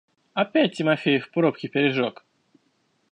Опять 0.33 0.77
Тимофеев 0.77 1.29
пробки 1.29 1.67
пережег! 1.67 2.25